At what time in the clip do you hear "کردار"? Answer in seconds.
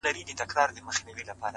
0.49-0.69